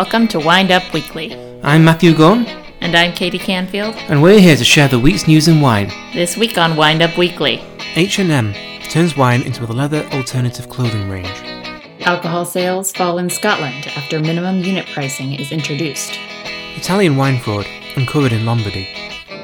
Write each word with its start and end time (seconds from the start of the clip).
Welcome 0.00 0.28
to 0.28 0.40
Wind 0.40 0.70
Up 0.70 0.94
Weekly. 0.94 1.34
I'm 1.62 1.84
Matthew 1.84 2.14
Gunn, 2.14 2.46
And 2.80 2.96
I'm 2.96 3.12
Katie 3.12 3.38
Canfield. 3.38 3.94
and 4.08 4.22
we're 4.22 4.40
here 4.40 4.56
to 4.56 4.64
share 4.64 4.88
the 4.88 4.98
week's 4.98 5.28
news 5.28 5.46
in 5.46 5.60
wine. 5.60 5.92
This 6.14 6.38
week 6.38 6.56
on 6.56 6.74
Wind 6.74 7.02
Up 7.02 7.18
Weekly, 7.18 7.62
H&M 7.96 8.54
turns 8.84 9.14
wine 9.14 9.42
into 9.42 9.62
a 9.62 9.66
leather 9.66 10.08
alternative 10.12 10.70
clothing 10.70 11.10
range. 11.10 11.28
alcohol 12.06 12.46
sales 12.46 12.90
fall 12.92 13.18
in 13.18 13.28
Scotland 13.28 13.88
after 13.88 14.18
minimum 14.18 14.60
unit 14.60 14.86
pricing 14.86 15.34
is 15.34 15.52
introduced. 15.52 16.18
Italian 16.76 17.18
wine 17.18 17.38
fraud 17.38 17.66
uncovered 17.94 18.32
in 18.32 18.46
Lombardy. 18.46 18.88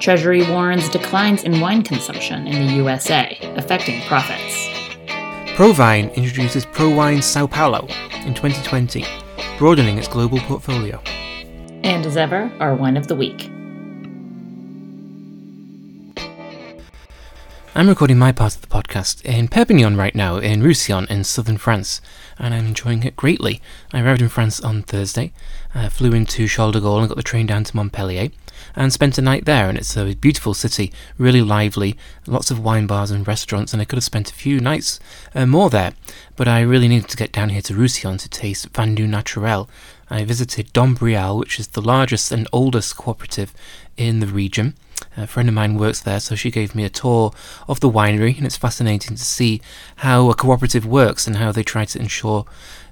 Treasury 0.01 0.51
warns 0.51 0.89
declines 0.89 1.43
in 1.43 1.61
wine 1.61 1.83
consumption 1.83 2.47
in 2.47 2.67
the 2.67 2.73
USA, 2.77 3.37
affecting 3.57 4.01
profits. 4.09 4.55
ProWein 5.55 6.15
introduces 6.15 6.65
ProWein 6.65 7.23
Sao 7.23 7.47
Paulo 7.47 7.87
in 8.25 8.33
2020, 8.33 9.05
broadening 9.59 9.97
its 9.97 10.09
global 10.09 10.39
portfolio. 10.41 11.01
And 11.83 12.05
as 12.05 12.17
ever, 12.17 12.53
our 12.61 12.75
wine 12.75 12.97
of 12.97 13.07
the 13.07 13.15
week. 13.15 13.51
I'm 17.75 17.89
recording 17.89 18.19
my 18.19 18.33
part 18.33 18.55
of 18.55 18.63
the 18.63 18.67
podcast 18.67 19.23
in 19.25 19.49
Perpignan 19.49 19.97
right 19.97 20.15
now, 20.15 20.37
in 20.37 20.63
Roussillon, 20.63 21.07
in 21.11 21.25
southern 21.25 21.59
France, 21.59 22.01
and 22.39 22.55
I'm 22.55 22.67
enjoying 22.67 23.03
it 23.03 23.17
greatly. 23.17 23.61
I 23.93 24.01
arrived 24.01 24.23
in 24.23 24.31
France 24.31 24.61
on 24.61 24.83
Thursday, 24.83 25.33
uh, 25.75 25.91
flew 25.91 26.13
into 26.13 26.49
Charles 26.49 26.73
de 26.73 26.81
Gaulle 26.81 27.01
and 27.01 27.09
got 27.09 27.19
the 27.19 27.23
train 27.23 27.47
down 27.47 27.65
to 27.65 27.77
Montpellier, 27.77 28.31
and 28.75 28.93
spent 28.93 29.19
a 29.19 29.23
night 29.23 29.45
there. 29.45 29.69
And 29.69 29.79
it's 29.79 29.97
a 29.97 30.15
beautiful 30.15 30.55
city, 30.55 30.93
really 31.19 31.43
lively, 31.43 31.97
lots 32.27 32.51
of 32.51 32.63
wine 32.63 32.87
bars 32.87 33.11
and 33.11 33.27
restaurants, 33.27 33.73
and 33.73 33.83
I 33.83 33.85
could 33.85 33.97
have 33.97 34.05
spent 34.05 34.31
a 34.31 34.35
few 34.35 34.61
nights 34.61 35.01
uh, 35.35 35.47
more 35.47 35.71
there. 35.71 35.93
But 36.37 36.49
I 36.49 36.61
really 36.61 36.89
needed 36.89 37.09
to 37.09 37.17
get 37.17 37.33
down 37.33 37.51
here 37.51 37.63
to 37.63 37.75
Roussillon 37.75 38.19
to 38.19 38.29
taste 38.29 38.69
Vin 38.71 38.95
Doux 38.95 39.07
Naturel. 39.07 39.69
I 40.09 40.25
visited 40.25 40.73
Dom 40.73 40.95
Brial, 40.95 41.39
which 41.39 41.59
is 41.59 41.69
the 41.69 41.83
largest 41.83 42.31
and 42.31 42.47
oldest 42.53 42.97
cooperative 42.97 43.53
in 43.97 44.21
the 44.21 44.27
region. 44.27 44.75
A 45.17 45.27
friend 45.27 45.49
of 45.49 45.55
mine 45.55 45.79
works 45.79 46.01
there, 46.01 46.21
so 46.21 46.35
she 46.35 46.51
gave 46.51 46.75
me 46.75 46.85
a 46.85 46.91
tour 46.91 47.33
of 47.69 47.81
the 47.81 47.91
winery, 47.91 48.37
and 48.37 48.45
it's 48.45 48.57
fascinating 48.57 49.17
to 49.17 49.25
see 49.25 49.63
how 49.97 50.29
a 50.29 50.35
cooperative 50.35 50.85
works 50.85 51.27
and 51.27 51.37
how 51.37 51.53
they 51.53 51.63
try 51.63 51.87
to 51.87 51.99
ensure 51.99 52.45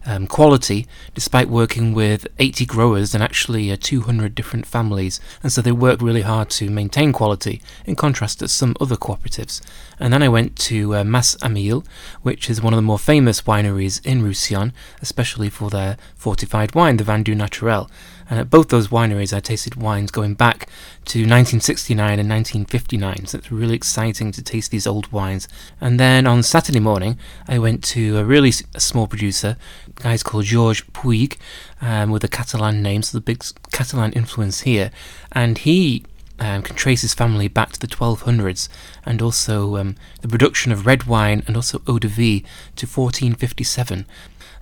um, 0.06 0.26
quality 0.26 0.86
despite 1.14 1.48
working 1.48 1.94
with 1.94 2.26
80 2.38 2.66
growers 2.66 3.14
and 3.14 3.22
actually 3.22 3.70
uh, 3.70 3.76
200 3.80 4.34
different 4.34 4.66
families. 4.66 5.20
And 5.42 5.52
so 5.52 5.60
they 5.60 5.72
work 5.72 6.00
really 6.00 6.22
hard 6.22 6.50
to 6.50 6.70
maintain 6.70 7.12
quality 7.12 7.62
in 7.86 7.96
contrast 7.96 8.40
to 8.40 8.48
some 8.48 8.76
other 8.80 8.96
cooperatives. 8.96 9.60
And 9.98 10.12
then 10.12 10.22
I 10.22 10.28
went 10.28 10.56
to 10.60 10.96
uh, 10.96 11.04
Mas 11.04 11.36
Amiel, 11.42 11.84
which 12.22 12.50
is 12.50 12.62
one 12.62 12.72
of 12.72 12.78
the 12.78 12.82
more 12.82 12.98
famous 12.98 13.42
wineries 13.42 14.04
in 14.04 14.22
Roussillon, 14.22 14.72
especially 15.00 15.50
for 15.50 15.70
their 15.70 15.96
fortified 16.14 16.74
wine, 16.74 16.96
the 16.96 17.04
Vin 17.04 17.22
Doux 17.22 17.34
Naturel. 17.34 17.90
And 18.28 18.40
at 18.40 18.50
both 18.50 18.68
those 18.68 18.88
wineries, 18.88 19.36
I 19.36 19.40
tasted 19.40 19.76
wines 19.76 20.10
going 20.10 20.34
back 20.34 20.68
to 21.06 21.20
1969 21.20 22.18
and 22.18 22.28
1959. 22.28 23.26
So 23.26 23.38
it's 23.38 23.52
really 23.52 23.74
exciting 23.74 24.32
to 24.32 24.42
taste 24.42 24.70
these 24.70 24.86
old 24.86 25.10
wines. 25.12 25.48
And 25.80 26.00
then 26.00 26.26
on 26.26 26.42
Saturday 26.42 26.80
morning, 26.80 27.18
I 27.46 27.58
went 27.58 27.84
to 27.84 28.18
a 28.18 28.24
really 28.24 28.52
small 28.52 29.06
producer, 29.06 29.56
guy's 29.96 30.22
called 30.22 30.44
Georges 30.44 30.84
Puig, 30.92 31.36
um, 31.80 32.10
with 32.10 32.24
a 32.24 32.28
Catalan 32.28 32.82
name, 32.82 33.02
so 33.02 33.18
the 33.18 33.22
big 33.22 33.44
Catalan 33.72 34.12
influence 34.12 34.62
here. 34.62 34.90
And 35.32 35.58
he 35.58 36.04
um, 36.38 36.62
can 36.62 36.74
trace 36.74 37.02
his 37.02 37.14
family 37.14 37.48
back 37.48 37.72
to 37.72 37.80
the 37.80 37.86
1200s 37.86 38.68
and 39.04 39.22
also 39.22 39.76
um, 39.76 39.96
the 40.20 40.28
production 40.28 40.72
of 40.72 40.86
red 40.86 41.04
wine 41.04 41.42
and 41.46 41.56
also 41.56 41.80
eau 41.86 41.98
de 41.98 42.08
vie 42.08 42.42
to 42.76 42.86
1457. 42.86 44.06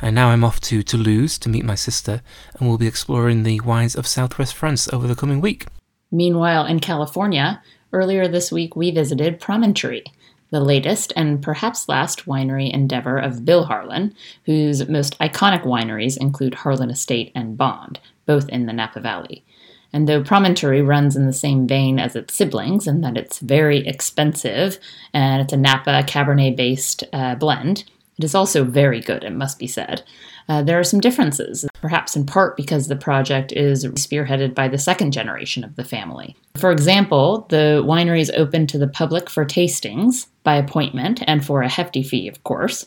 And 0.03 0.17
now 0.17 0.31
I'm 0.31 0.43
off 0.43 0.61
to 0.63 0.83
Toulouse 0.83 1.39
to 1.39 1.49
meet 1.49 1.65
my 1.65 1.77
sister, 1.77 2.23
and 2.59 2.69
we'll 2.69 2.77
be 2.77 2.89
exploring 2.89 3.45
the 3.45 3.61
wines 3.61 3.95
of 3.95 4.09
southwest 4.09 4.53
France 4.53 4.93
over 4.93 5.07
the 5.07 5.15
coming 5.15 5.41
week. 5.41 5.67
Meanwhile, 6.11 6.67
in 6.67 6.81
California, 6.81 7.63
earlier 7.93 8.27
this 8.27 8.51
week 8.51 8.75
we 8.75 8.91
visited 8.91 9.41
Promontory, 9.41 10.03
the 10.51 10.61
latest 10.61 11.13
and 11.15 11.41
perhaps 11.41 11.89
last 11.89 12.27
winery 12.27 12.71
endeavor 12.71 13.17
of 13.17 13.45
Bill 13.45 13.65
Harlan, 13.67 14.15
whose 14.45 14.89
most 14.89 15.17
iconic 15.21 15.63
wineries 15.63 16.19
include 16.19 16.55
Harlan 16.55 16.91
Estate 16.91 17.31
and 17.37 17.57
Bond, 17.57 18.01
both 18.27 18.49
in 18.49 18.67
the 18.67 18.73
Napa 18.73 19.01
Valley. 19.01 19.45
And 19.93 20.09
though 20.09 20.23
Promontory 20.23 20.83
runs 20.83 21.17
in 21.17 21.27
the 21.27 21.33
same 21.33 21.69
vein 21.69 22.01
as 22.01 22.17
its 22.17 22.35
siblings 22.35 22.89
in 22.89 23.03
that 23.03 23.17
it's 23.17 23.39
very 23.39 23.87
expensive 23.87 24.79
and 25.15 25.43
it's 25.43 25.53
a 25.53 25.57
Napa 25.57 26.03
Cabernet 26.07 26.57
based 26.57 27.05
uh, 27.13 27.35
blend, 27.37 27.85
it 28.19 28.25
is 28.25 28.35
also 28.35 28.65
very 28.65 29.01
good, 29.01 29.25
it 29.25 29.33
must 29.33 29.59
be 29.59 29.67
said. 29.67 30.03
Uh, 30.49 30.63
there 30.63 30.79
are 30.79 30.85
some 30.85 31.01
differences, 31.01 31.67
perhaps 31.81 32.17
in 32.17 32.27
part 32.27 32.57
because 32.57 32.89
the 32.89 32.97
project 32.97 33.53
is 33.53 33.85
spearheaded 33.85 34.55
by 34.55 34.69
the 34.69 34.79
second 34.79 35.13
generation 35.13 35.65
of 35.65 35.77
the 35.77 35.85
family. 35.85 36.37
For 36.57 36.71
example, 36.71 37.47
the 37.49 37.83
winery 37.85 38.21
is 38.21 38.31
open 38.37 38.67
to 38.69 38.79
the 38.79 38.89
public 38.89 39.31
for 39.31 39.45
tastings 39.45 40.27
by 40.43 40.57
appointment 40.57 41.23
and 41.27 41.45
for 41.45 41.63
a 41.63 41.69
hefty 41.69 42.03
fee, 42.03 42.29
of 42.29 42.43
course. 42.45 42.87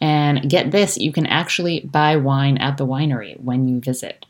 And 0.00 0.50
get 0.50 0.70
this, 0.70 0.98
you 0.98 1.12
can 1.12 1.26
actually 1.26 1.80
buy 1.80 2.16
wine 2.16 2.58
at 2.58 2.76
the 2.76 2.86
winery 2.86 3.40
when 3.40 3.68
you 3.68 3.80
visit. 3.80 4.26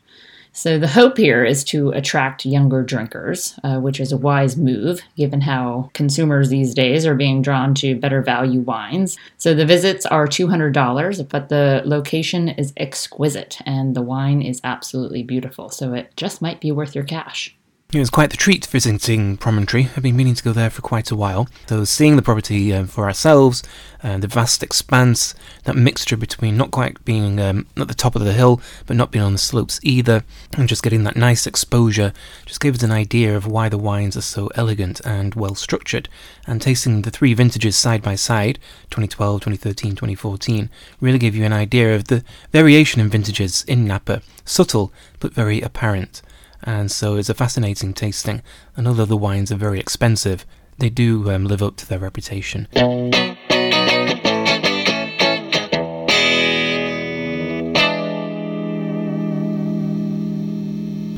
So 0.57 0.79
the 0.79 0.87
hope 0.87 1.17
here 1.17 1.43
is 1.43 1.65
to 1.65 1.89
attract 1.89 2.45
younger 2.45 2.81
drinkers, 2.81 3.59
uh, 3.61 3.77
which 3.81 3.99
is 3.99 4.13
a 4.13 4.17
wise 4.17 4.55
move 4.55 5.01
given 5.17 5.41
how 5.41 5.89
consumers 5.93 6.47
these 6.47 6.73
days 6.73 7.05
are 7.05 7.13
being 7.13 7.41
drawn 7.41 7.75
to 7.75 7.99
better 7.99 8.21
value 8.21 8.61
wines. 8.61 9.17
So 9.37 9.53
the 9.53 9.65
visits 9.65 10.05
are 10.05 10.25
$200, 10.25 11.27
but 11.27 11.49
the 11.49 11.81
location 11.83 12.47
is 12.47 12.71
exquisite 12.77 13.59
and 13.65 13.97
the 13.97 14.01
wine 14.01 14.41
is 14.41 14.61
absolutely 14.63 15.23
beautiful. 15.23 15.67
So 15.67 15.93
it 15.93 16.15
just 16.15 16.41
might 16.41 16.61
be 16.61 16.71
worth 16.71 16.95
your 16.95 17.03
cash. 17.03 17.53
It 17.95 17.99
was 17.99 18.09
quite 18.09 18.29
the 18.29 18.35
treat 18.35 18.65
visiting 18.65 19.37
Promontory. 19.37 19.87
I've 19.95 20.03
been 20.03 20.17
meaning 20.17 20.35
to 20.35 20.43
go 20.43 20.51
there 20.51 20.69
for 20.69 20.81
quite 20.81 21.11
a 21.11 21.15
while. 21.15 21.47
So 21.69 21.85
seeing 21.85 22.17
the 22.17 22.21
property 22.21 22.73
uh, 22.73 22.87
for 22.87 23.05
ourselves, 23.05 23.63
uh, 24.03 24.17
the 24.17 24.27
vast 24.27 24.61
expanse, 24.61 25.33
that 25.63 25.77
mixture 25.77 26.17
between 26.17 26.57
not 26.57 26.71
quite 26.71 27.05
being 27.05 27.39
um, 27.39 27.67
at 27.77 27.87
the 27.87 27.93
top 27.93 28.17
of 28.17 28.25
the 28.25 28.33
hill, 28.33 28.59
but 28.85 28.97
not 28.97 29.11
being 29.11 29.23
on 29.23 29.31
the 29.31 29.37
slopes 29.37 29.79
either, 29.81 30.25
and 30.57 30.67
just 30.67 30.83
getting 30.83 31.05
that 31.05 31.15
nice 31.15 31.47
exposure, 31.47 32.11
just 32.45 32.59
gave 32.59 32.75
us 32.75 32.83
an 32.83 32.91
idea 32.91 33.33
of 33.33 33.47
why 33.47 33.69
the 33.69 33.77
wines 33.77 34.17
are 34.17 34.21
so 34.21 34.47
elegant 34.55 34.99
and 35.05 35.33
well 35.33 35.55
structured. 35.55 36.09
And 36.45 36.61
tasting 36.61 37.03
the 37.03 37.11
three 37.11 37.33
vintages 37.33 37.77
side 37.77 38.01
by 38.01 38.15
side, 38.15 38.59
2012, 38.89 39.39
2013, 39.39 39.91
2014, 39.91 40.69
really 40.99 41.17
gave 41.17 41.33
you 41.33 41.45
an 41.45 41.53
idea 41.53 41.95
of 41.95 42.09
the 42.09 42.25
variation 42.51 42.99
in 42.99 43.07
vintages 43.07 43.63
in 43.69 43.85
Napa, 43.85 44.21
subtle 44.43 44.91
but 45.21 45.33
very 45.33 45.61
apparent 45.61 46.21
and 46.65 46.91
so 46.91 47.15
it's 47.15 47.29
a 47.29 47.33
fascinating 47.33 47.93
tasting. 47.93 48.41
And 48.75 48.87
although 48.87 49.05
the 49.05 49.15
wines 49.15 49.51
are 49.51 49.55
very 49.55 49.79
expensive, 49.79 50.45
they 50.77 50.89
do 50.89 51.29
um, 51.31 51.45
live 51.45 51.61
up 51.61 51.77
to 51.77 51.87
their 51.87 51.99
reputation. 51.99 52.67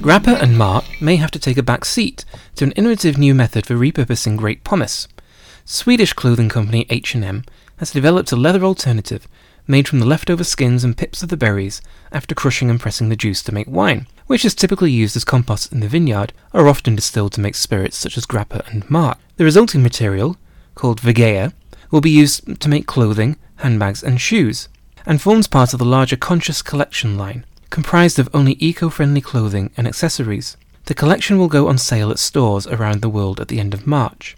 Grappa 0.08 0.42
and 0.42 0.58
Marc 0.58 0.86
may 1.02 1.18
have 1.18 1.32
to 1.32 1.40
take 1.40 1.58
a 1.58 1.64
back 1.64 1.84
seat 1.84 2.24
to 2.56 2.64
an 2.64 2.72
innovative 2.74 3.18
new 3.18 3.36
method 3.36 3.66
for 3.66 3.76
repurposing 3.76 4.38
grape 4.38 4.64
pomace. 4.64 5.08
Swedish 5.66 6.14
clothing 6.14 6.48
company 6.48 6.86
H&M 6.90 7.44
has 7.78 7.92
developed 7.92 8.32
a 8.32 8.38
leather 8.38 8.64
alternative 8.64 9.28
made 9.68 9.88
from 9.88 10.00
the 10.00 10.06
leftover 10.06 10.44
skins 10.44 10.84
and 10.84 10.98
pips 10.98 11.22
of 11.22 11.30
the 11.30 11.38
berries 11.38 11.82
after 12.12 12.34
crushing 12.34 12.70
and 12.70 12.80
pressing 12.80 13.10
the 13.10 13.16
juice 13.16 13.44
to 13.44 13.54
make 13.54 13.68
wine, 13.68 14.08
which 14.28 14.46
is 14.46 14.56
typically 14.56 14.92
used 14.92 15.16
as 15.16 15.26
compost 15.26 15.72
in 15.72 15.80
the 15.80 15.88
vineyard 15.88 16.34
are 16.54 16.68
often 16.68 16.96
distilled 16.96 17.34
to 17.34 17.42
make 17.42 17.56
spirits 17.56 17.98
such 17.98 18.18
as 18.18 18.26
grappa 18.26 18.66
and 18.72 18.90
marc. 18.90 19.18
The 19.36 19.44
resulting 19.44 19.84
material, 19.84 20.38
called 20.76 21.02
Vegea, 21.02 21.54
will 21.92 22.02
be 22.02 22.10
used 22.10 22.60
to 22.60 22.70
make 22.70 22.88
clothing, 22.88 23.38
handbags, 23.58 24.04
and 24.04 24.20
shoes, 24.20 24.68
and 25.06 25.22
forms 25.22 25.48
part 25.48 25.74
of 25.74 25.80
the 25.80 25.86
larger 25.86 26.18
Conscious 26.18 26.62
Collection 26.62 27.18
line, 27.18 27.46
comprised 27.70 28.20
of 28.20 28.30
only 28.34 28.58
eco-friendly 28.60 29.22
clothing 29.22 29.72
and 29.78 29.88
accessories. 29.88 30.58
The 30.86 30.94
collection 30.94 31.38
will 31.38 31.48
go 31.48 31.68
on 31.68 31.78
sale 31.78 32.12
at 32.12 32.20
stores 32.20 32.68
around 32.68 33.02
the 33.02 33.10
world 33.10 33.40
at 33.40 33.48
the 33.48 33.60
end 33.60 33.74
of 33.74 33.88
March. 33.88 34.38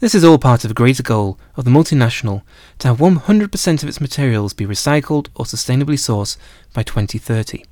This 0.00 0.14
is 0.14 0.22
all 0.22 0.38
part 0.38 0.64
of 0.64 0.70
a 0.70 0.74
greater 0.74 1.02
goal 1.02 1.40
of 1.56 1.64
the 1.64 1.72
multinational 1.72 2.42
to 2.78 2.86
have 2.86 2.98
100% 2.98 3.82
of 3.82 3.88
its 3.88 4.00
materials 4.00 4.52
be 4.54 4.64
recycled 4.64 5.26
or 5.34 5.44
sustainably 5.44 5.98
sourced 5.98 6.36
by 6.72 6.84
2030. 6.84 7.64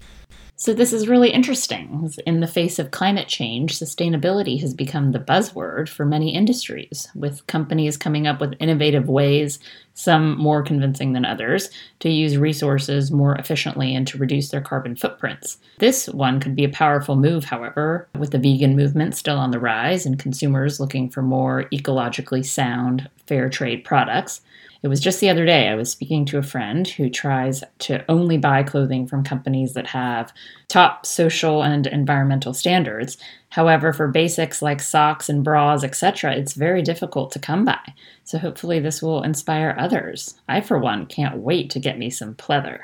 So, 0.59 0.73
this 0.73 0.95
is 0.95 1.07
really 1.07 1.31
interesting. 1.31 2.11
In 2.25 2.41
the 2.41 2.47
face 2.47 2.79
of 2.79 2.91
climate 2.91 3.29
change, 3.29 3.79
sustainability 3.79 4.59
has 4.63 4.73
become 4.73 5.13
the 5.13 5.19
buzzword 5.19 5.87
for 5.87 6.07
many 6.07 6.35
industries, 6.35 7.09
with 7.15 7.47
companies 7.47 7.99
coming 7.99 8.27
up 8.27 8.41
with 8.41 8.55
innovative 8.59 9.07
ways, 9.07 9.59
some 9.93 10.39
more 10.39 10.63
convincing 10.63 11.13
than 11.13 11.27
others, 11.27 11.69
to 12.01 12.09
use 12.09 12.39
resources 12.39 13.11
more 13.11 13.35
efficiently 13.37 13.95
and 13.95 14.07
to 14.07 14.17
reduce 14.17 14.49
their 14.49 14.63
carbon 14.63 14.97
footprints. 14.97 15.59
This 15.79 16.09
one 16.09 16.41
could 16.41 16.57
be 16.57 16.65
a 16.65 16.71
powerful 16.71 17.17
move, 17.17 17.45
however, 17.45 18.09
with 18.19 18.31
the 18.31 18.39
vegan 18.39 18.77
movement 18.77 19.15
still 19.15 19.37
on 19.37 19.51
the 19.51 19.61
rise 19.61 20.07
and 20.07 20.19
consumers 20.19 20.81
looking 20.81 21.11
for 21.11 21.21
more 21.21 21.65
ecologically 21.65 22.45
sound 22.45 23.11
fair 23.27 23.51
trade 23.51 23.85
products. 23.85 24.41
It 24.87 24.89
was 24.89 25.01
just 25.01 25.19
the 25.19 25.31
other 25.31 25.45
day 25.45 25.67
I 25.67 25.75
was 25.75 25.91
speaking 25.91 26.25
to 26.27 26.39
a 26.39 26.45
friend 26.45 26.87
who 26.87 27.11
tries 27.11 27.65
to 27.81 28.09
only 28.09 28.39
buy 28.39 28.63
clothing 28.63 29.05
from 29.09 29.25
companies 29.25 29.73
that 29.73 29.89
have 29.89 30.33
top 30.69 31.05
social 31.05 31.65
and 31.65 31.89
environmental 31.89 32.55
standards. 32.55 33.19
However, 33.49 33.93
for 33.93 34.07
basics 34.07 34.63
like 34.63 34.81
socks 34.81 35.29
and 35.29 35.43
bras, 35.43 35.83
etc., 35.83 36.37
it's 36.37 36.53
very 36.53 36.83
difficult 36.83 37.33
to 37.33 37.41
come 37.41 37.65
by. 37.65 37.81
So 38.23 38.39
hopefully 38.39 38.79
this 38.79 39.03
will 39.03 39.25
inspire 39.25 39.75
others. 39.77 40.41
I, 40.49 40.61
for 40.61 40.79
one, 40.79 41.07
can't 41.07 41.39
wait 41.39 41.69
to 41.71 41.81
get 41.81 41.99
me 41.99 42.09
some 42.09 42.37
pleather. 42.37 42.83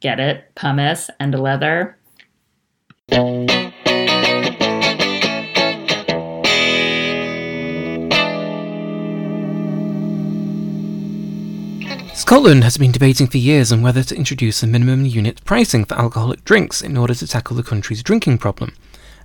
Get 0.00 0.20
it? 0.20 0.54
Pumice 0.54 1.10
and 1.20 1.38
leather? 1.38 1.98
Scotland 12.22 12.62
has 12.62 12.76
been 12.76 12.92
debating 12.92 13.26
for 13.26 13.38
years 13.38 13.72
on 13.72 13.82
whether 13.82 14.04
to 14.04 14.14
introduce 14.14 14.62
a 14.62 14.66
minimum 14.68 15.04
unit 15.04 15.44
pricing 15.44 15.84
for 15.84 15.98
alcoholic 15.98 16.44
drinks 16.44 16.80
in 16.80 16.96
order 16.96 17.16
to 17.16 17.26
tackle 17.26 17.56
the 17.56 17.64
country's 17.64 18.00
drinking 18.00 18.38
problem, 18.38 18.72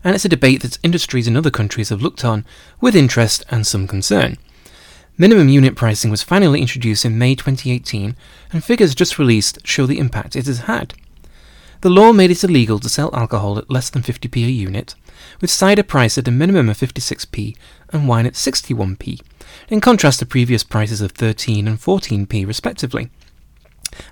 and 0.03 0.15
it's 0.15 0.25
a 0.25 0.29
debate 0.29 0.63
that 0.63 0.79
industries 0.81 1.27
in 1.27 1.37
other 1.37 1.51
countries 1.51 1.89
have 1.89 2.01
looked 2.01 2.25
on 2.25 2.43
with 2.81 2.95
interest 2.95 3.45
and 3.51 3.67
some 3.67 3.87
concern. 3.87 4.35
Minimum 5.15 5.47
unit 5.47 5.75
pricing 5.75 6.09
was 6.09 6.23
finally 6.23 6.59
introduced 6.59 7.05
in 7.05 7.19
May 7.19 7.35
2018, 7.35 8.15
and 8.51 8.63
figures 8.63 8.95
just 8.95 9.19
released 9.19 9.59
show 9.63 9.85
the 9.85 9.99
impact 9.99 10.35
it 10.35 10.47
has 10.47 10.61
had. 10.61 10.95
The 11.81 11.91
law 11.91 12.11
made 12.13 12.31
it 12.31 12.43
illegal 12.43 12.79
to 12.79 12.89
sell 12.89 13.15
alcohol 13.15 13.59
at 13.59 13.69
less 13.69 13.91
than 13.91 14.01
50p 14.01 14.43
a 14.43 14.49
unit, 14.49 14.95
with 15.39 15.51
cider 15.51 15.83
priced 15.83 16.17
at 16.17 16.27
a 16.27 16.31
minimum 16.31 16.67
of 16.67 16.79
56p 16.79 17.55
and 17.93 18.07
wine 18.07 18.25
at 18.25 18.33
61p, 18.33 19.21
in 19.69 19.81
contrast 19.81 20.19
to 20.19 20.25
previous 20.25 20.63
prices 20.63 21.01
of 21.01 21.11
13 21.11 21.67
and 21.67 21.79
14p 21.79 22.45
respectively. 22.45 23.09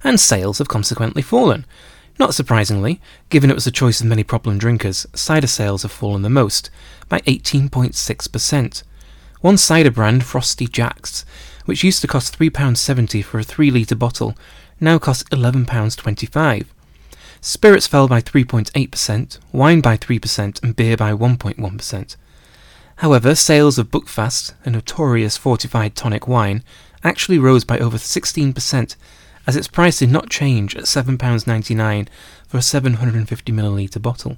And 0.04 0.20
sales 0.20 0.58
have 0.60 0.68
consequently 0.68 1.22
fallen. 1.22 1.66
Not 2.18 2.34
surprisingly, 2.34 3.02
given 3.30 3.50
it 3.50 3.56
was 3.56 3.66
the 3.66 3.72
choice 3.72 4.00
of 4.00 4.08
many 4.08 4.24
problem 4.24 4.58
drinkers, 4.58 5.06
cider 5.14 5.48
sales 5.48 5.82
have 5.82 5.92
fallen 5.92 6.22
the 6.22 6.30
most, 6.30 6.70
by 7.10 7.20
18.6%. 7.22 8.84
One 9.42 9.58
cider 9.58 9.92
brand, 9.92 10.24
Frosty 10.24 10.68
Jack's, 10.68 11.26
which 11.66 11.84
used 11.84 12.02
to 12.02 12.08
cost 12.08 12.40
£3.70 12.40 13.24
for 13.24 13.40
a 13.40 13.44
3 13.44 13.70
litre 13.70 13.96
bottle, 13.96 14.36
now 14.80 14.98
costs 14.98 15.24
£11.25. 15.30 16.66
Spirits 17.42 17.86
fell 17.86 18.08
by 18.08 18.22
3.8%, 18.22 19.40
wine 19.52 19.82
by 19.82 19.98
3%, 19.98 20.64
and 20.64 20.76
beer 20.76 20.98
by 20.98 21.12
1.1%. 21.12 22.16
However, 22.97 23.36
sales 23.36 23.77
of 23.77 23.92
Buckfast, 23.92 24.53
a 24.63 24.69
notorious 24.69 25.36
fortified 25.38 25.95
tonic 25.95 26.27
wine, 26.27 26.63
actually 27.03 27.38
rose 27.38 27.65
by 27.65 27.77
over 27.80 27.97
16%, 27.97 28.95
as 29.45 29.56
its 29.56 29.68
price 29.68 30.00
did 30.00 30.09
not 30.09 30.30
change 30.30 30.75
at 30.75 30.86
£7.99 30.86 32.07
for 32.47 32.57
a 32.57 32.62
750ml 32.62 34.01
bottle. 34.01 34.38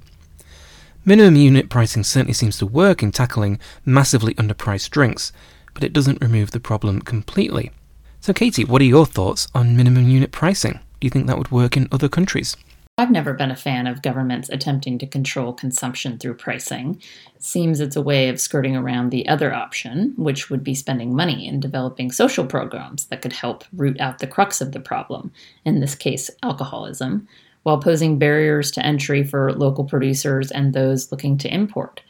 Minimum 1.04 1.36
unit 1.36 1.70
pricing 1.70 2.04
certainly 2.04 2.34
seems 2.34 2.58
to 2.58 2.66
work 2.66 3.02
in 3.02 3.12
tackling 3.12 3.58
massively 3.84 4.34
underpriced 4.34 4.90
drinks, 4.90 5.32
but 5.72 5.84
it 5.84 5.92
doesn't 5.92 6.20
remove 6.20 6.50
the 6.50 6.60
problem 6.60 7.00
completely. 7.00 7.70
So, 8.20 8.32
Katie, 8.32 8.64
what 8.64 8.82
are 8.82 8.86
your 8.86 9.06
thoughts 9.06 9.46
on 9.54 9.76
minimum 9.76 10.08
unit 10.08 10.32
pricing? 10.32 10.80
Do 11.00 11.06
you 11.06 11.10
think 11.10 11.28
that 11.28 11.38
would 11.38 11.52
work 11.52 11.76
in 11.76 11.88
other 11.92 12.08
countries? 12.08 12.56
I've 13.00 13.12
never 13.12 13.32
been 13.32 13.52
a 13.52 13.56
fan 13.56 13.86
of 13.86 14.02
governments 14.02 14.48
attempting 14.48 14.98
to 14.98 15.06
control 15.06 15.52
consumption 15.52 16.18
through 16.18 16.34
pricing. 16.34 17.00
It 17.36 17.44
seems 17.44 17.78
it's 17.78 17.94
a 17.94 18.02
way 18.02 18.28
of 18.28 18.40
skirting 18.40 18.74
around 18.74 19.10
the 19.10 19.28
other 19.28 19.54
option, 19.54 20.14
which 20.16 20.50
would 20.50 20.64
be 20.64 20.74
spending 20.74 21.14
money 21.14 21.46
in 21.46 21.60
developing 21.60 22.10
social 22.10 22.44
programs 22.44 23.04
that 23.06 23.22
could 23.22 23.32
help 23.32 23.62
root 23.72 24.00
out 24.00 24.18
the 24.18 24.26
crux 24.26 24.60
of 24.60 24.72
the 24.72 24.80
problem, 24.80 25.30
in 25.64 25.78
this 25.78 25.94
case, 25.94 26.28
alcoholism, 26.42 27.28
while 27.62 27.78
posing 27.78 28.18
barriers 28.18 28.72
to 28.72 28.84
entry 28.84 29.22
for 29.22 29.52
local 29.52 29.84
producers 29.84 30.50
and 30.50 30.72
those 30.72 31.12
looking 31.12 31.38
to 31.38 31.54
import. 31.54 32.00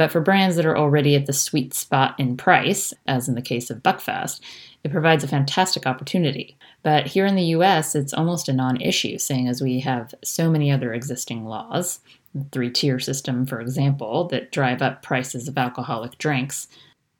But 0.00 0.10
for 0.10 0.22
brands 0.22 0.56
that 0.56 0.64
are 0.64 0.78
already 0.78 1.14
at 1.14 1.26
the 1.26 1.34
sweet 1.34 1.74
spot 1.74 2.18
in 2.18 2.38
price, 2.38 2.94
as 3.06 3.28
in 3.28 3.34
the 3.34 3.42
case 3.42 3.68
of 3.68 3.82
Buckfast, 3.82 4.40
it 4.82 4.90
provides 4.90 5.22
a 5.22 5.28
fantastic 5.28 5.86
opportunity. 5.86 6.56
But 6.82 7.08
here 7.08 7.26
in 7.26 7.34
the 7.34 7.52
US, 7.56 7.94
it's 7.94 8.14
almost 8.14 8.48
a 8.48 8.54
non 8.54 8.80
issue, 8.80 9.18
seeing 9.18 9.46
as 9.46 9.60
we 9.60 9.80
have 9.80 10.14
so 10.24 10.50
many 10.50 10.72
other 10.72 10.94
existing 10.94 11.44
laws, 11.44 12.00
the 12.34 12.46
three 12.50 12.70
tier 12.70 12.98
system, 12.98 13.44
for 13.44 13.60
example, 13.60 14.26
that 14.28 14.52
drive 14.52 14.80
up 14.80 15.02
prices 15.02 15.48
of 15.48 15.58
alcoholic 15.58 16.16
drinks. 16.16 16.66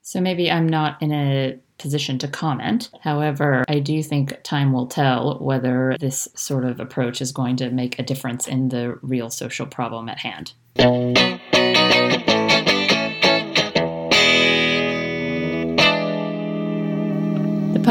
So 0.01 0.19
maybe 0.19 0.49
I'm 0.49 0.67
not 0.67 0.99
in 1.03 1.11
a 1.11 1.59
position 1.77 2.17
to 2.17 2.27
comment. 2.27 2.89
However, 3.01 3.63
I 3.67 3.77
do 3.77 4.01
think 4.01 4.41
time 4.41 4.73
will 4.73 4.87
tell 4.87 5.37
whether 5.37 5.95
this 5.99 6.27
sort 6.33 6.65
of 6.65 6.79
approach 6.79 7.21
is 7.21 7.31
going 7.31 7.57
to 7.57 7.69
make 7.69 7.99
a 7.99 8.03
difference 8.03 8.47
in 8.47 8.69
the 8.69 8.97
real 9.03 9.29
social 9.29 9.67
problem 9.67 10.09
at 10.09 10.17
hand. 10.17 10.53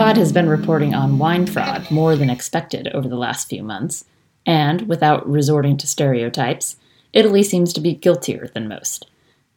Pod 0.00 0.16
has 0.16 0.32
been 0.32 0.48
reporting 0.48 0.94
on 0.94 1.18
wine 1.18 1.44
fraud 1.44 1.90
more 1.90 2.16
than 2.16 2.30
expected 2.30 2.88
over 2.94 3.06
the 3.06 3.18
last 3.18 3.50
few 3.50 3.62
months, 3.62 4.06
and, 4.46 4.88
without 4.88 5.28
resorting 5.28 5.76
to 5.76 5.86
stereotypes, 5.86 6.76
Italy 7.12 7.42
seems 7.42 7.70
to 7.70 7.82
be 7.82 7.94
guiltier 7.94 8.48
than 8.54 8.66
most. 8.66 9.10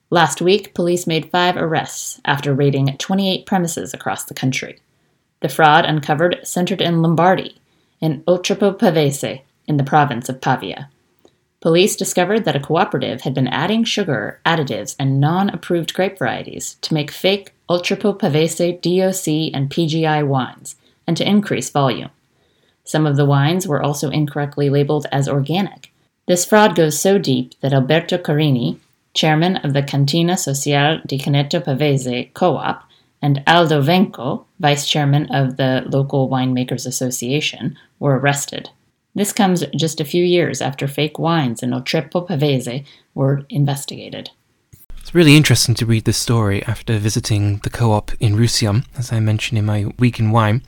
Last 0.09 0.41
week, 0.41 0.73
police 0.73 1.07
made 1.07 1.31
five 1.31 1.55
arrests 1.55 2.19
after 2.25 2.53
raiding 2.53 2.87
28 2.87 3.45
premises 3.45 3.93
across 3.93 4.25
the 4.25 4.33
country. 4.33 4.81
The 5.39 5.47
fraud 5.47 5.85
uncovered 5.85 6.41
centered 6.43 6.81
in 6.81 7.01
Lombardy, 7.01 7.55
in 8.01 8.21
Oltrepò 8.23 8.77
Pavese, 8.77 9.43
in 9.65 9.77
the 9.77 9.83
province 9.85 10.27
of 10.27 10.41
Pavia. 10.41 10.89
Police 11.63 11.95
discovered 11.95 12.43
that 12.43 12.57
a 12.57 12.59
cooperative 12.59 13.21
had 13.21 13.33
been 13.33 13.47
adding 13.47 13.85
sugar, 13.85 14.41
additives, 14.45 14.97
and 14.99 15.21
non 15.21 15.49
approved 15.49 15.93
grape 15.93 16.19
varieties 16.19 16.75
to 16.81 16.93
make 16.93 17.09
fake 17.09 17.53
Oltrepò 17.69 18.19
Pavese 18.19 18.81
DOC 18.81 19.55
and 19.55 19.69
PGI 19.69 20.27
wines, 20.27 20.75
and 21.07 21.15
to 21.15 21.25
increase 21.25 21.69
volume. 21.69 22.09
Some 22.83 23.05
of 23.05 23.15
the 23.15 23.23
wines 23.23 23.65
were 23.65 23.81
also 23.81 24.09
incorrectly 24.09 24.69
labeled 24.69 25.05
as 25.09 25.29
organic. 25.29 25.93
This 26.27 26.43
fraud 26.43 26.75
goes 26.75 26.99
so 26.99 27.17
deep 27.17 27.53
that 27.61 27.71
Alberto 27.71 28.17
Carini, 28.17 28.77
chairman 29.13 29.55
of 29.55 29.71
the 29.71 29.83
Cantina 29.83 30.35
Sociale 30.35 30.99
di 31.05 31.17
Canneto 31.17 31.63
Pavese 31.63 32.33
co-op, 32.33 32.83
and 33.21 33.41
Aldo 33.47 33.81
Venco, 33.81 34.43
vice 34.59 34.85
chairman 34.85 35.27
of 35.27 35.55
the 35.55 35.85
local 35.85 36.27
winemakers 36.27 36.85
association, 36.85 37.77
were 37.99 38.19
arrested. 38.19 38.69
This 39.15 39.31
comes 39.31 39.63
just 39.75 40.01
a 40.01 40.05
few 40.05 40.23
years 40.23 40.61
after 40.61 40.87
fake 40.87 41.19
wines 41.19 41.61
in 41.61 41.69
Oltrepò 41.69 42.27
Pavese 42.27 42.83
were 43.13 43.45
investigated. 43.49 44.31
It's 44.97 45.13
really 45.13 45.37
interesting 45.37 45.75
to 45.75 45.85
read 45.85 46.05
this 46.05 46.17
story 46.17 46.63
after 46.63 46.97
visiting 46.97 47.59
the 47.59 47.69
co 47.69 47.91
op 47.91 48.11
in 48.19 48.35
Roussillon, 48.35 48.85
as 48.97 49.11
I 49.11 49.19
mentioned 49.19 49.59
in 49.59 49.65
my 49.65 49.85
Week 49.99 50.19
in 50.19 50.31
Wine, 50.31 50.63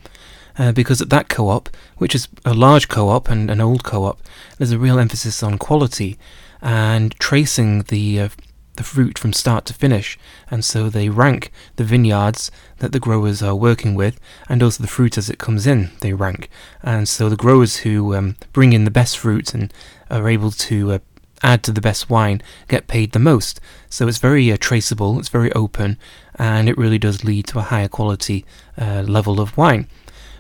uh, 0.60 0.72
because 0.74 1.02
at 1.02 1.10
that 1.10 1.30
co 1.30 1.50
op, 1.50 1.70
which 1.98 2.14
is 2.14 2.28
a 2.44 2.54
large 2.54 2.88
co 2.88 3.10
op 3.10 3.30
and 3.30 3.50
an 3.50 3.62
old 3.62 3.84
co 3.84 4.04
op, 4.04 4.20
there's 4.58 4.72
a 4.72 4.78
real 4.78 5.00
emphasis 5.00 5.42
on 5.42 5.58
quality 5.58 6.18
and 6.62 7.18
tracing 7.20 7.84
the 7.84 8.20
uh, 8.20 8.30
the 8.75 8.84
fruit 8.84 9.17
from 9.17 9.34
start 9.34 9.65
to 9.65 9.74
finish, 9.74 10.17
and 10.50 10.63
so 10.63 10.89
they 10.89 11.10
rank 11.10 11.51
the 11.75 11.84
vineyards 11.84 12.51
that 12.77 12.91
the 12.91 13.00
growers 13.00 13.41
are 13.41 13.55
working 13.55 13.96
with, 13.96 14.20
and 14.50 14.62
also 14.62 14.82
the 14.82 14.88
fruit 14.88 15.17
as 15.17 15.29
it 15.29 15.39
comes 15.39 15.65
in. 15.65 15.91
They 16.01 16.13
rank, 16.13 16.50
and 16.84 17.08
so 17.08 17.29
the 17.29 17.36
growers 17.36 17.77
who 17.77 18.15
um, 18.15 18.36
bring 18.53 18.74
in 18.74 18.84
the 18.84 18.91
best 18.91 19.17
fruit 19.17 19.53
and 19.53 19.74
are 20.10 20.29
able 20.29 20.51
to 20.51 20.94
uh, 20.94 21.00
add 21.44 21.63
to 21.63 21.72
the 21.72 21.82
best 21.82 22.10
wine 22.10 22.41
get 22.67 22.88
paid 22.88 23.12
the 23.12 23.20
most. 23.20 23.60
So 23.89 24.08
it's 24.08 24.17
very 24.17 24.51
uh, 24.51 24.58
traceable, 24.60 25.20
it's 25.20 25.29
very 25.29 25.51
open, 25.53 25.98
and 26.36 26.67
it 26.70 26.77
really 26.77 27.00
does 27.00 27.24
lead 27.24 27.48
to 27.48 27.60
a 27.60 27.63
higher 27.63 27.88
quality 27.88 28.46
uh, 28.77 29.03
level 29.08 29.39
of 29.39 29.58
wine 29.58 29.88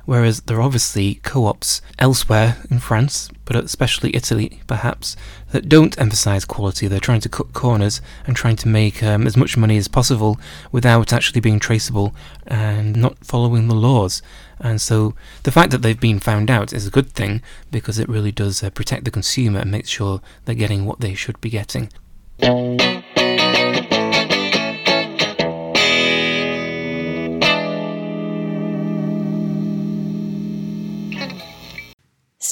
whereas 0.05 0.41
there 0.41 0.57
are 0.57 0.61
obviously 0.61 1.15
co 1.15 1.45
ops 1.45 1.81
elsewhere 1.99 2.57
in 2.69 2.79
France, 2.79 3.29
but 3.43 3.55
especially 3.55 4.15
Italy 4.15 4.61
perhaps, 4.67 5.15
that 5.51 5.69
don't 5.69 5.99
emphasize 5.99 6.45
quality. 6.45 6.87
They're 6.87 6.99
trying 6.99 7.21
to 7.21 7.29
cut 7.29 7.53
corners 7.53 8.01
and 8.25 8.35
trying 8.35 8.55
to 8.57 8.67
make 8.67 9.03
um, 9.03 9.27
as 9.27 9.37
much 9.37 9.57
money 9.57 9.77
as 9.77 9.87
possible 9.87 10.39
without 10.71 11.13
actually 11.13 11.41
being 11.41 11.59
traceable 11.59 12.15
and 12.45 12.95
not 12.95 13.17
following 13.25 13.67
the 13.67 13.75
laws. 13.75 14.21
And 14.59 14.79
so 14.81 15.13
the 15.43 15.51
fact 15.51 15.71
that 15.71 15.81
they've 15.81 15.99
been 15.99 16.19
found 16.19 16.49
out 16.49 16.73
is 16.73 16.87
a 16.87 16.91
good 16.91 17.11
thing 17.11 17.41
because 17.71 17.99
it 17.99 18.09
really 18.09 18.31
does 18.31 18.63
uh, 18.63 18.69
protect 18.69 19.05
the 19.05 19.11
consumer 19.11 19.59
and 19.59 19.71
makes 19.71 19.89
sure 19.89 20.21
they're 20.45 20.55
getting 20.55 20.85
what 20.85 21.01
they 21.01 21.13
should 21.13 21.39
be 21.41 21.49
getting. 21.49 21.89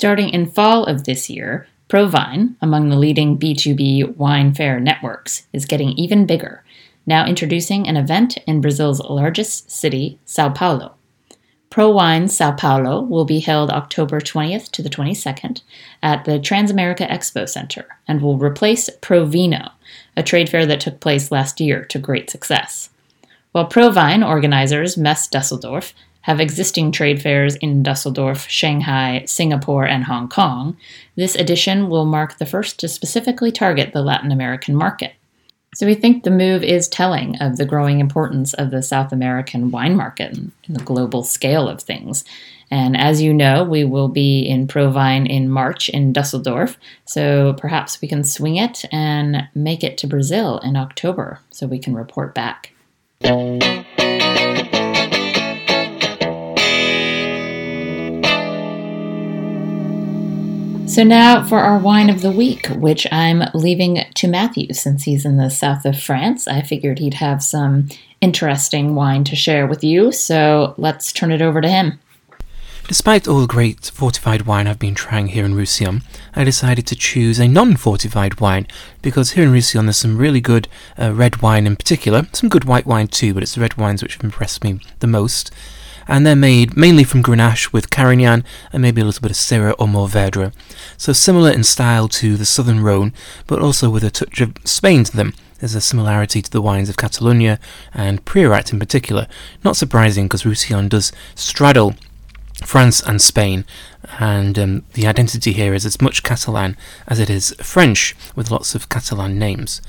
Starting 0.04 0.32
in 0.32 0.46
fall 0.46 0.84
of 0.84 1.06
this 1.06 1.30
year, 1.30 1.66
ProWein, 1.88 2.56
among 2.62 2.90
the 2.90 2.98
leading 2.98 3.40
B2B 3.40 4.18
wine 4.18 4.54
fair 4.54 4.78
networks, 4.78 5.48
is 5.54 5.66
getting 5.66 5.92
even 5.92 6.26
bigger, 6.26 6.62
now 7.06 7.26
introducing 7.26 7.88
an 7.88 7.96
event 7.96 8.36
in 8.46 8.60
Brazil's 8.60 9.00
largest 9.00 9.72
city, 9.72 10.20
Sao 10.26 10.50
Paulo. 10.50 10.96
ProWein 11.72 12.30
Sao 12.30 12.52
Paulo 12.52 13.02
will 13.02 13.24
be 13.24 13.40
held 13.40 13.70
October 13.70 14.20
20th 14.20 14.70
to 14.72 14.82
the 14.82 14.90
22nd 14.90 15.62
at 16.02 16.26
the 16.26 16.38
Transamerica 16.38 17.10
Expo 17.10 17.48
Center 17.48 17.86
and 18.06 18.22
will 18.22 18.38
replace 18.38 18.90
Provino, 19.02 19.72
a 20.18 20.22
trade 20.22 20.50
fair 20.50 20.66
that 20.66 20.82
took 20.82 21.00
place 21.00 21.32
last 21.32 21.62
year 21.62 21.86
to 21.86 21.98
great 21.98 22.30
success. 22.30 22.90
While 23.54 23.70
ProWein 23.70 24.28
organizers 24.28 24.98
Messe 24.98 25.30
Dusseldorf 25.30 25.94
have 26.24 26.40
existing 26.40 26.92
trade 26.92 27.22
fairs 27.22 27.56
in 27.58 27.84
Dusseldorf, 27.84 28.48
Shanghai, 28.50 29.24
Singapore, 29.26 29.86
and 29.86 30.06
Hong 30.06 30.28
Kong, 30.30 30.78
this 31.16 31.36
edition 31.36 31.90
will 31.90 32.06
mark 32.06 32.38
the 32.38 32.46
first 32.46 32.80
to 32.80 32.88
specifically 32.88 33.52
target 33.52 33.94
the 33.94 34.02
Latin 34.02 34.32
American 34.32 34.74
market. 34.76 35.14
So 35.76 35.86
we 35.86 35.96
think 35.96 36.24
the 36.24 36.32
move 36.32 36.64
is 36.64 36.88
telling 36.88 37.36
of 37.42 37.58
the 37.58 37.66
growing 37.66 38.00
importance 38.00 38.54
of 38.54 38.72
the 38.72 38.82
South 38.82 39.12
American 39.12 39.70
wine 39.72 39.96
market 39.96 40.38
in 40.38 40.52
the 40.70 40.84
global 40.84 41.24
scale 41.24 41.68
of 41.68 41.82
things. 41.82 42.24
And 42.72 42.96
as 42.96 43.22
you 43.22 43.34
know, 43.34 43.64
we 43.64 43.84
will 43.84 44.08
be 44.08 44.48
in 44.48 44.68
ProWein 44.68 45.28
in 45.30 45.50
March 45.50 45.90
in 45.90 46.14
Dusseldorf, 46.14 46.78
so 47.06 47.54
perhaps 47.54 48.02
we 48.02 48.08
can 48.08 48.24
swing 48.24 48.56
it 48.56 48.86
and 48.92 49.50
make 49.54 49.84
it 49.84 49.98
to 50.00 50.08
Brazil 50.08 50.60
in 50.60 50.78
October 50.78 51.40
so 51.50 51.68
we 51.68 51.80
can 51.80 51.96
report 51.96 52.34
back. 52.34 52.72
So 60.94 61.04
now 61.04 61.44
for 61.44 61.58
our 61.58 61.80
wine 61.80 62.12
of 62.12 62.22
the 62.22 62.30
week, 62.30 62.68
which 62.68 63.08
I'm 63.12 63.42
leaving 63.56 64.06
to 64.14 64.28
Matthew 64.28 64.72
since 64.74 65.02
he's 65.02 65.26
in 65.26 65.38
the 65.38 65.50
south 65.50 65.86
of 65.86 66.00
France. 66.00 66.48
I 66.48 66.62
figured 66.62 67.00
he'd 67.00 67.16
have 67.16 67.42
some 67.42 67.90
interesting 68.22 68.94
wine 68.94 69.24
to 69.24 69.36
share 69.36 69.66
with 69.66 69.84
you, 69.84 70.12
so 70.12 70.76
let's 70.78 71.12
turn 71.12 71.32
it 71.32 71.42
over 71.42 71.62
to 71.62 71.68
him. 71.68 71.98
Despite 72.88 73.28
all 73.28 73.42
the 73.42 73.48
great 73.48 73.90
fortified 73.92 74.44
wine 74.44 74.68
I've 74.68 74.78
been 74.78 74.94
trying 74.94 75.30
here 75.30 75.46
in 75.46 75.56
Roussillon, 75.56 76.04
I 76.36 76.44
decided 76.44 76.86
to 76.86 76.96
choose 76.96 77.40
a 77.40 77.48
non-fortified 77.48 78.40
wine 78.40 78.68
because 79.02 79.32
here 79.32 79.46
in 79.46 79.52
Roussillon 79.52 79.88
there's 79.88 79.98
some 79.98 80.20
really 80.20 80.42
good 80.42 80.68
uh, 81.00 81.12
red 81.12 81.42
wine 81.42 81.66
in 81.66 81.76
particular, 81.76 82.28
some 82.34 82.50
good 82.50 82.66
white 82.66 82.86
wine 82.86 83.08
too, 83.08 83.34
but 83.34 83.42
it's 83.42 83.56
the 83.56 83.62
red 83.62 83.78
wines 83.78 84.04
which 84.04 84.14
have 84.14 84.24
impressed 84.24 84.64
me 84.64 84.80
the 85.00 85.08
most. 85.08 85.50
And 86.08 86.26
they're 86.26 86.36
made 86.36 86.76
mainly 86.76 87.04
from 87.04 87.24
Grenache 87.24 87.72
with 87.72 87.90
Carignan 87.90 88.44
and 88.72 88.82
maybe 88.82 89.02
a 89.02 89.06
little 89.06 89.22
bit 89.22 89.32
of 89.32 89.38
Syrah 89.38 89.76
or 89.80 89.88
Mourvèdre. 89.88 90.54
So 90.98 91.14
similar 91.14 91.52
in 91.52 91.64
style 91.64 92.08
to 92.10 92.38
the 92.38 92.46
Southern 92.46 92.82
Rhone, 92.82 93.14
but 93.48 93.62
also 93.62 93.90
with 93.90 94.04
a 94.04 94.12
touch 94.12 94.42
of 94.42 94.54
Spain 94.66 95.04
to 95.06 95.16
them. 95.16 95.34
There's 95.60 95.76
a 95.76 95.82
similarity 95.82 96.42
to 96.42 96.52
the 96.52 96.62
wines 96.62 96.90
of 96.90 96.98
Catalonia 96.98 97.58
and 97.94 98.26
Priorat 98.26 98.74
in 98.74 98.80
particular. 98.80 99.28
Not 99.64 99.78
surprising 99.78 100.26
because 100.26 100.46
Roussillon 100.46 100.90
does 100.90 101.14
straddle 101.36 101.96
France 102.66 103.02
and 103.02 103.22
Spain, 103.22 103.66
and 104.20 104.58
um, 104.60 104.84
the 104.94 105.08
identity 105.08 105.54
here 105.54 105.74
is 105.74 105.86
as 105.86 106.02
much 106.02 106.24
Catalan 106.24 106.78
as 107.08 107.20
it 107.20 107.30
is 107.30 107.56
French, 107.62 108.16
with 108.36 108.52
lots 108.52 108.76
of 108.76 108.90
Catalan 108.90 109.38
names. 109.40 109.82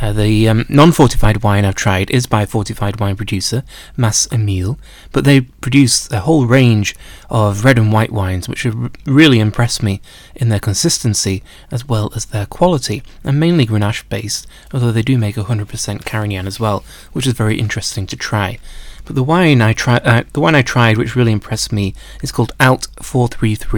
Uh, 0.00 0.12
the 0.12 0.48
um, 0.48 0.66
non-fortified 0.68 1.42
wine 1.42 1.64
I've 1.64 1.74
tried 1.74 2.10
is 2.10 2.26
by 2.26 2.42
a 2.42 2.46
fortified 2.46 3.00
wine 3.00 3.16
producer, 3.16 3.62
Mas 3.96 4.26
Amiel, 4.30 4.78
but 5.12 5.24
they 5.24 5.42
produce 5.42 6.10
a 6.10 6.20
whole 6.20 6.46
range 6.46 6.94
of 7.30 7.64
red 7.64 7.78
and 7.78 7.92
white 7.92 8.12
wines 8.12 8.48
which 8.48 8.62
have 8.62 8.90
really 9.06 9.38
impressed 9.38 9.82
me 9.82 10.00
in 10.34 10.48
their 10.48 10.60
consistency 10.60 11.42
as 11.70 11.86
well 11.88 12.12
as 12.14 12.26
their 12.26 12.46
quality, 12.46 13.02
and 13.24 13.38
mainly 13.38 13.66
Grenache 13.66 14.08
based, 14.08 14.46
although 14.72 14.92
they 14.92 15.02
do 15.02 15.18
make 15.18 15.36
100% 15.36 16.04
Carignan 16.04 16.46
as 16.46 16.60
well, 16.60 16.84
which 17.12 17.26
is 17.26 17.34
very 17.34 17.58
interesting 17.58 18.06
to 18.06 18.16
try. 18.16 18.58
But 19.04 19.16
the 19.16 19.24
wine 19.24 19.60
I 19.60 19.72
tried, 19.72 20.06
uh, 20.06 20.22
the 20.32 20.40
wine 20.40 20.54
I 20.54 20.62
tried, 20.62 20.96
which 20.96 21.16
really 21.16 21.32
impressed 21.32 21.72
me, 21.72 21.94
is 22.22 22.30
called 22.30 22.52
Alt 22.60 22.86
433. 23.02 23.71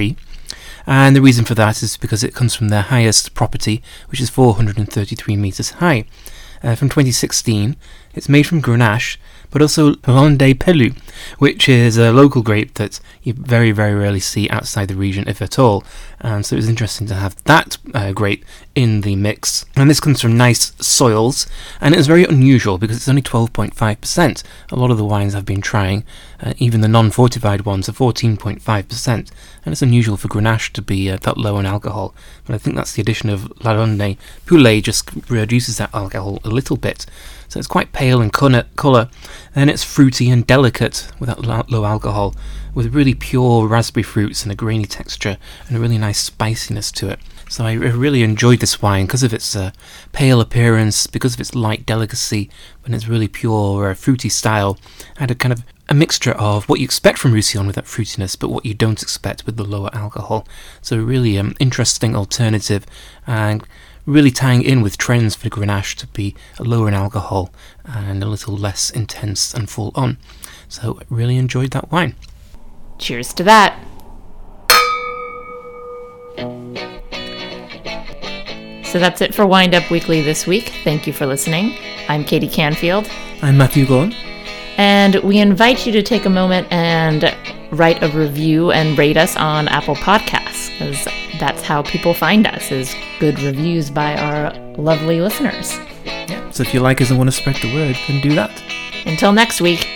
And 0.87 1.17
the 1.17 1.23
reason 1.23 1.45
for 1.45 1.55
that 1.55 1.83
is 1.83 1.97
because 1.97 2.23
it 2.23 2.35
comes 2.35 2.55
from 2.55 2.69
their 2.69 2.83
highest 2.83 3.35
property, 3.35 3.83
which 4.11 4.21
is 4.21 4.31
433 4.31 5.37
meters 5.37 5.71
high. 5.73 6.05
Uh, 6.63 6.75
from 6.75 6.89
2016, 6.89 7.77
it's 8.15 8.29
made 8.29 8.47
from 8.47 8.63
Grenache, 8.63 9.17
but 9.55 9.63
also 9.63 9.93
Lledoner 9.93 10.53
Pelut, 10.53 10.97
which 11.39 11.69
is 11.69 11.97
a 11.97 12.13
local 12.13 12.43
grape 12.43 12.75
that 12.75 12.99
you 13.23 13.33
very, 13.33 13.71
very 13.71 13.95
rarely 13.95 14.19
see 14.19 14.51
outside 14.51 14.89
the 14.89 14.97
region, 14.97 15.29
if 15.29 15.41
at 15.41 15.61
all. 15.61 15.85
And 16.21 16.45
so 16.45 16.57
it 16.57 16.59
was 16.59 16.69
interesting 16.69 17.07
to 17.07 17.15
have 17.15 17.41
that 17.45 17.79
uh, 17.95 18.11
grape 18.11 18.45
in 18.75 19.03
the 19.03 19.15
mix. 19.15 19.65
And 19.77 19.89
this 19.89 20.01
comes 20.01 20.21
from 20.21 20.37
nice 20.37 20.73
soils, 20.85 21.47
and 21.81 21.95
it 21.95 22.01
is 22.01 22.09
very 22.09 22.25
unusual 22.25 22.79
because 22.79 22.97
it's 22.97 23.09
only 23.09 23.23
12.5%. 23.23 24.43
A 24.73 24.77
lot 24.77 24.91
of 24.91 24.99
the 24.99 25.05
wines 25.05 25.37
I've 25.37 25.47
been 25.47 25.61
trying, 25.61 26.03
uh, 26.43 26.55
even 26.59 26.81
the 26.81 26.89
non 26.89 27.13
fortified 27.13 27.65
ones, 27.65 27.89
are 27.89 27.93
14.5%. 27.93 29.09
And 29.09 29.73
it's 29.73 29.83
unusual 29.83 30.17
for 30.17 30.27
Grenache 30.27 30.73
to 30.73 30.83
be 30.83 31.09
uh, 31.09 31.19
that 31.19 31.39
low 31.39 31.61
in 31.61 31.67
alcohol. 31.67 32.13
But 32.45 32.57
I 32.57 32.59
think 32.59 32.75
that's 32.75 32.95
the 32.95 33.03
addition 33.03 33.31
of 33.31 33.43
Lledoner 33.61 34.19
Pelut 34.47 34.83
just 34.83 35.09
reduces 35.31 35.79
that 35.79 35.95
alcohol 35.95 36.41
a 36.43 36.49
little 36.49 36.77
bit. 36.77 37.07
So 37.49 37.59
it's 37.59 37.69
quite 37.69 37.93
pale 37.93 38.21
in 38.21 38.31
colour. 38.31 39.09
Then 39.55 39.69
it's 39.69 39.85
fruity 39.85 40.31
and 40.31 40.47
delicate 40.47 41.09
without 41.21 41.71
low 41.71 41.85
alcohol, 41.85 42.35
with 42.75 42.95
really 42.95 43.15
pure 43.15 43.67
raspberry 43.67 44.03
fruits 44.03 44.43
and 44.43 44.53
a 44.53 44.57
grainy 44.57 44.87
texture 44.87 45.39
and 45.69 45.77
a 45.77 45.81
really 45.81 45.99
nice 45.99 46.19
spiciness 46.19 46.91
to 46.93 47.11
it. 47.11 47.21
So 47.49 47.65
I 47.65 47.75
really 47.75 48.23
enjoyed 48.23 48.61
this 48.61 48.81
wine 48.81 49.07
because 49.07 49.23
of 49.23 49.35
its 49.35 49.55
uh, 49.55 49.71
pale 50.13 50.41
appearance, 50.41 51.07
because 51.07 51.35
of 51.35 51.41
its 51.41 51.55
light 51.55 51.87
delicacy, 51.87 52.51
and 52.85 52.95
its 52.95 53.07
really 53.07 53.29
pure 53.29 53.91
uh, 53.91 53.95
fruity 53.95 54.29
style. 54.29 54.79
Had 55.19 55.31
a 55.31 55.35
kind 55.35 55.53
of 55.53 55.63
a 55.89 55.95
mixture 55.95 56.33
of 56.33 56.69
what 56.69 56.81
you 56.81 56.85
expect 56.85 57.19
from 57.19 57.33
Roussillon 57.33 57.67
with 57.67 57.77
that 57.77 57.85
fruitiness, 57.85 58.39
but 58.39 58.49
what 58.49 58.65
you 58.65 58.75
don't 58.75 59.03
expect 59.03 59.45
with 59.45 59.57
the 59.57 59.65
lower 59.65 59.91
alcohol. 59.93 60.49
So 60.81 60.97
really 60.97 61.39
um, 61.39 61.55
interesting 61.61 62.17
alternative 62.17 62.87
and 63.27 63.63
really 64.07 64.31
tying 64.31 64.63
in 64.63 64.83
with 64.83 64.99
trends 64.99 65.35
for 65.35 65.49
Grenache 65.49 65.95
to 65.97 66.07
be 66.09 66.35
lower 66.59 66.89
in 66.89 66.95
alcohol 66.95 67.51
and 67.85 68.23
a 68.23 68.27
little 68.27 68.57
less 68.57 68.91
intense 68.91 69.55
and 69.55 69.69
full 69.69 69.93
on. 69.95 70.19
So, 70.69 71.01
really 71.09 71.37
enjoyed 71.37 71.71
that 71.71 71.91
wine. 71.91 72.15
Cheers 72.99 73.33
to 73.35 73.45
that. 73.45 73.79
So 78.95 79.01
that's 79.01 79.21
it 79.21 79.35
for 79.35 79.45
Wind 79.45 79.75
Up 79.75 79.91
Weekly 79.91 80.23
this 80.23 80.47
week. 80.47 80.73
Thank 80.85 81.07
you 81.09 81.13
for 81.13 81.27
listening. 81.27 81.77
I'm 82.09 82.23
Katie 82.23 82.49
Canfield. 82.49 83.11
I'm 83.43 83.57
Matthew 83.57 83.87
Gorn. 83.87 84.13
And 84.77 85.17
we 85.17 85.39
invite 85.39 85.85
you 85.85 85.93
to 85.93 86.03
take 86.03 86.27
a 86.27 86.31
moment 86.31 86.69
and 86.71 87.35
write 87.73 88.03
a 88.05 88.09
review 88.11 88.71
and 88.71 88.97
rate 88.97 89.17
us 89.17 89.37
on 89.37 89.67
Apple 89.67 89.97
Podcasts 89.97 90.71
because 90.79 91.09
that's 91.39 91.63
how 91.63 91.83
people 91.83 92.15
find 92.15 92.47
us 92.47 92.71
is 92.71 92.95
good 93.19 93.41
reviews 93.41 93.91
by 93.91 94.17
our 94.17 94.53
lovely 94.77 95.21
listeners. 95.21 95.77
Yeah. 96.05 96.51
So 96.51 96.63
if 96.63 96.75
you 96.75 96.81
like 96.81 97.01
us 97.01 97.11
and 97.11 97.19
want 97.19 97.29
to 97.29 97.33
spread 97.37 97.57
the 97.57 97.75
word, 97.75 97.97
then 98.09 98.21
do 98.21 98.35
that. 98.35 98.63
Until 99.07 99.33
next 99.33 99.61
week. 99.61 99.87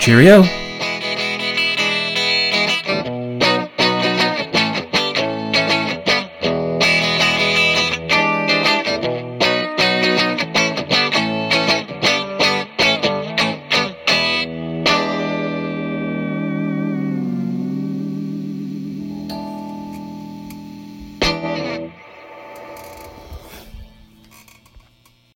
Cheerio. 0.00 0.44